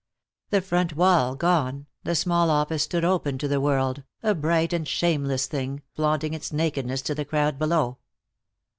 [0.49, 4.87] The front wall gone, the small office stood open to the world, a bright and
[4.87, 7.99] shameless thing, flaunting its nakedness to the crowd below.